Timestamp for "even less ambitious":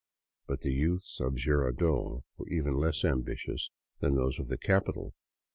2.49-3.69